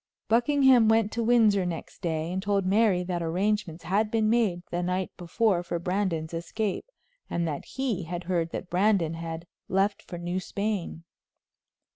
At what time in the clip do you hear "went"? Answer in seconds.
0.89-1.11